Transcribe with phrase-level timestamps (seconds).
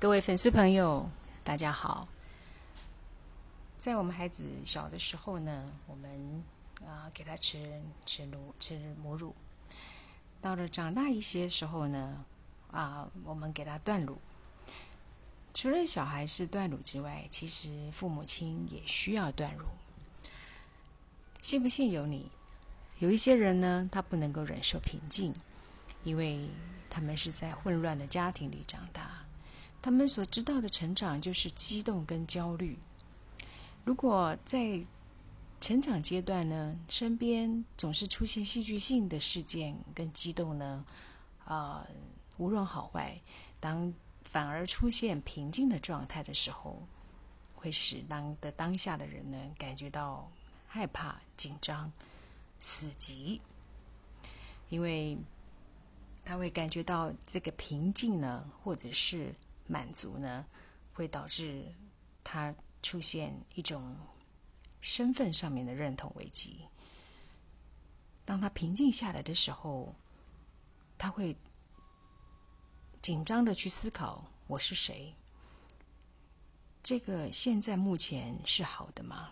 [0.00, 1.10] 各位粉丝朋友，
[1.42, 2.06] 大家好。
[3.80, 6.44] 在我们孩子小的时候呢，我们
[6.86, 9.34] 啊给他吃吃乳吃母乳。
[10.40, 12.24] 到了长大一些时候呢，
[12.70, 14.18] 啊我们给他断乳。
[15.52, 19.64] 除了小孩是断乳之外，其实父母亲也需要断乳。
[21.42, 22.30] 信不信由你。
[23.00, 25.34] 有一些人呢，他不能够忍受平静，
[26.04, 26.48] 因为
[26.88, 29.24] 他们是在混乱的家庭里长大。
[29.80, 32.78] 他们所知道的成长就是激动跟焦虑。
[33.84, 34.82] 如果在
[35.60, 40.84] 成长阶段呢，身边总是出现戏剧性的事件跟激动呢，
[41.44, 41.86] 啊，
[42.36, 43.18] 无论好坏，
[43.60, 46.82] 当反而出现平静的状态的时候，
[47.54, 50.30] 会使当的当下的人呢感觉到
[50.66, 51.90] 害怕、紧张、
[52.60, 53.40] 死急，
[54.68, 55.16] 因为
[56.24, 59.34] 他会感觉到这个平静呢，或者是。
[59.68, 60.44] 满足呢，
[60.92, 61.72] 会导致
[62.24, 62.52] 他
[62.82, 63.96] 出现一种
[64.80, 66.66] 身份上面的认同危机。
[68.24, 69.94] 当他平静下来的时候，
[70.96, 71.36] 他会
[73.02, 75.14] 紧张的去思考：我是谁？
[76.82, 79.30] 这个现在目前是好的吗？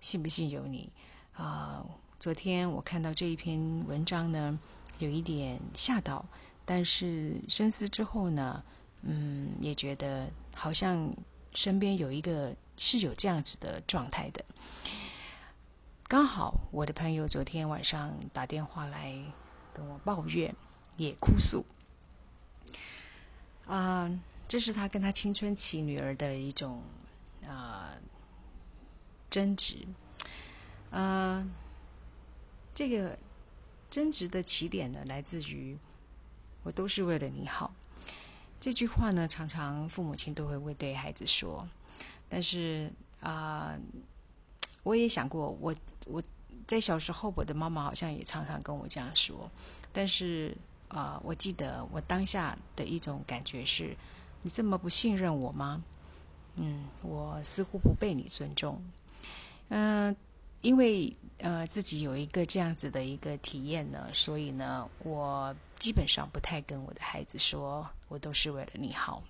[0.00, 0.92] 信不信由你
[1.34, 1.86] 啊！
[2.18, 4.58] 昨天我看到这一篇文章呢，
[4.98, 6.26] 有一点吓到，
[6.64, 8.64] 但是深思之后呢。
[9.02, 11.14] 嗯，也觉得好像
[11.54, 14.44] 身边有一个是有这样子的状态的。
[16.06, 19.14] 刚好我的朋友昨天晚上打电话来
[19.72, 20.54] 跟我抱怨，
[20.96, 21.64] 也哭诉。
[23.66, 24.10] 啊，
[24.48, 26.82] 这是他跟他青春期女儿的一种
[27.46, 27.94] 啊
[29.30, 29.76] 争执。
[30.90, 31.48] 啊，
[32.74, 33.16] 这个
[33.88, 35.78] 争执的起点呢，来自于
[36.64, 37.72] 我都是为了你好。
[38.60, 41.66] 这句话呢，常常父母亲都会会对孩子说，
[42.28, 43.74] 但是啊，
[44.82, 46.22] 我也想过，我我
[46.66, 49.50] 在小时候，我的妈妈好像也常常跟我这样说，
[49.94, 50.54] 但是
[50.88, 53.96] 啊，我记得我当下的一种感觉是，
[54.42, 55.82] 你这么不信任我吗？
[56.56, 58.84] 嗯，我似乎不被你尊重，
[59.70, 60.14] 嗯，
[60.60, 65.56] 因为呃自己有一个这样子的一个体验呢，所以呢，我。
[65.80, 69.22] 基本上不太跟我的孩子说，我都是为了你好。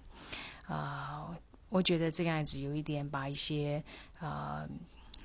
[0.66, 1.36] 啊，
[1.68, 3.80] 我觉得这个样子有一点把一些
[4.18, 4.66] 啊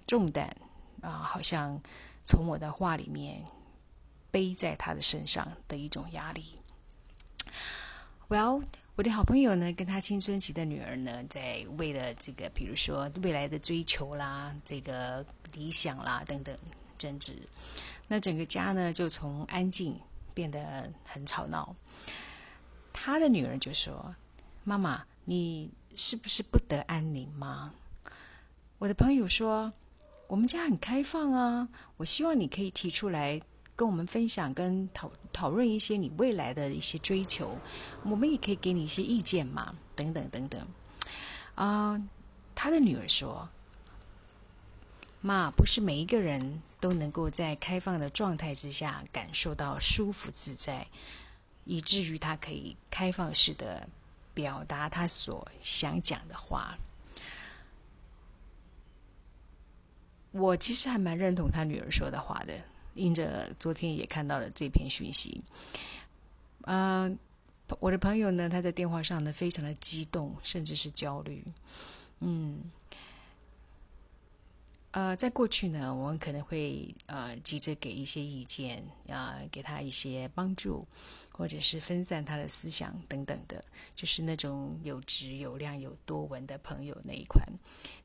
[0.06, 0.56] 重担
[1.02, 1.82] 啊，好像
[2.26, 3.42] 从我的话里面
[4.30, 6.60] 背在他的身上的一种压力。
[8.28, 8.64] Well，
[8.96, 16.56] 我的好朋友呢，跟他青春期的女儿呢，在为了这个，比如说未来的追求啦，这个理想啦等等
[16.98, 17.36] 争执，
[18.10, 19.98] 那整个家呢，就从安静。
[20.36, 21.74] 变得很吵闹，
[23.06, 24.16] 他的女儿就说
[24.66, 27.72] ：“妈妈，你是不是不得安宁吗？”
[28.80, 29.72] 我的朋友说
[30.26, 33.40] ：“我们家很开放啊，我希望你可以提出来
[33.76, 37.56] 跟我们分享，跟讨讨论一些你未来的一些追求，
[38.02, 40.68] 我们也可以给你一些意见嘛，等等等等。”
[41.54, 42.02] 啊，
[42.56, 43.48] 他的女儿说。
[45.22, 50.88] 妈，不是每一个人都能够在开放的状态之下感受到舒服自在，
[51.66, 53.88] 以至于他可以开放式的
[54.34, 56.78] 表达他所想讲的话。
[60.32, 62.54] 我其实还蛮认同他女儿说的话的，
[62.94, 65.42] 因着昨天也看到了这篇讯息。
[66.62, 67.18] 嗯，
[67.80, 71.44] 我的朋友呢，他在电话上呢非常的激动，甚至是焦虑。
[72.22, 72.72] 嗯。
[74.96, 80.88] 呃，在过去呢，我们可能会呃急着给一些意见啊，给他一些帮助，
[81.34, 83.62] 或者是分散他的思想等等的，
[83.94, 87.46] 就是那种有质有量有多闻的朋友那一款。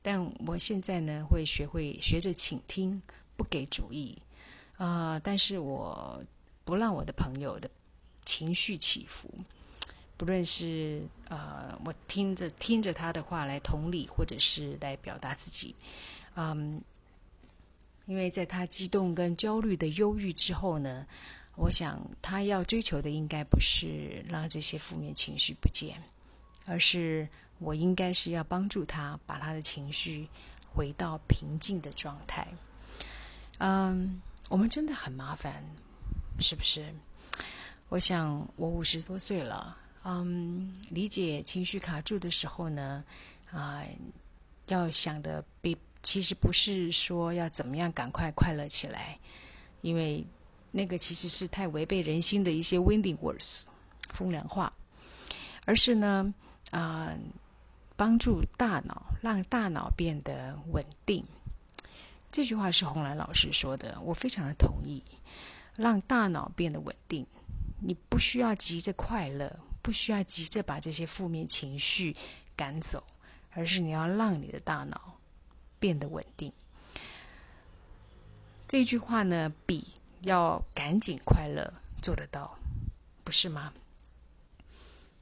[0.03, 3.01] 但我现在呢，会学会学着倾听，
[3.37, 4.19] 不给主意
[4.77, 6.21] 啊，但是我
[6.65, 7.71] 不让我的朋友的
[8.25, 9.33] 情绪起伏，
[10.17, 15.73] 不论是呃，我听着听着他的话来同理，或者是来表达自己。
[16.37, 16.81] 嗯，
[18.07, 21.07] 因为在他激动跟焦虑的忧郁之后呢，
[21.57, 26.03] 我想他要追求的应该不是让这些负面情绪不见，
[26.67, 27.29] 而是
[27.59, 30.29] 我应该是要帮助他把他的情绪
[30.73, 32.47] 回到平静的状态。
[33.59, 35.63] 嗯，我们真的很麻烦，
[36.39, 36.95] 是不是？
[37.89, 43.05] 我想我五十多岁了，嗯，理解情绪卡住的时候呢，
[43.51, 43.85] 啊，
[44.69, 45.77] 要想的比。
[46.03, 49.19] 其实不是说要怎么样赶快快乐起来，
[49.81, 50.27] 因为
[50.71, 53.65] 那个其实是太违背人心的一些 winding words
[54.09, 54.73] 风凉话，
[55.65, 56.35] 而是呢，
[56.71, 57.15] 啊，
[57.97, 61.25] 帮助大脑，让大脑变得稳定。
[62.31, 65.03] 这句话是红兰老师说的，我非常的同意。
[65.77, 67.27] 让大脑变得稳定，
[67.81, 72.15] 你不需要急着快乐，不需要急着把这些负面情绪
[72.55, 73.03] 赶走，
[73.53, 75.17] 而是你要让你的大脑
[75.81, 76.53] 变得稳定。
[78.69, 79.89] 这句话呢，比
[80.21, 82.57] 要赶紧快乐做得到，
[83.25, 83.73] 不是吗？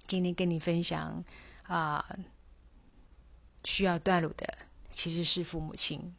[0.06, 1.24] 今天跟你分享
[1.62, 2.04] 啊，
[3.64, 4.58] 需要断乳的
[4.90, 6.14] 其实是父母亲。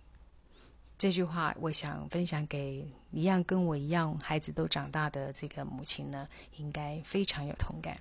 [0.97, 6.27] 这句话，我想分享给一样跟我一样孩子都长大的这个母亲呢，
[6.57, 7.97] 应该非常有同感。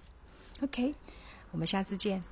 [0.62, 0.94] OK，
[1.50, 2.24] 我们下次见。